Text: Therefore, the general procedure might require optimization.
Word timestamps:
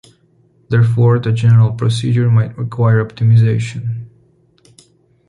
Therefore, 0.69 1.19
the 1.19 1.31
general 1.31 1.73
procedure 1.73 2.31
might 2.31 2.57
require 2.57 3.05
optimization. 3.05 4.05